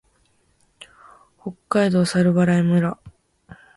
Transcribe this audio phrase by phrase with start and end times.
[1.39, 2.99] 北海道猿払村